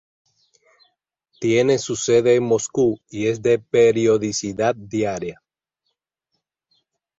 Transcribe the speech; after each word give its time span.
Tiene 1.39 1.77
su 1.77 1.95
sede 1.95 2.33
en 2.33 2.41
Moscú 2.43 2.99
y 3.07 3.27
es 3.27 3.39
de 3.43 3.59
periodicidad 3.59 4.73
diaria. 4.75 5.43